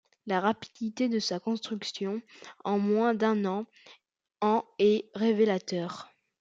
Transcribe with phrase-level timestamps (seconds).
[0.25, 2.23] La rapidité de sa construction,
[2.63, 3.67] en moins d'un an,
[4.41, 6.09] en est révélateur.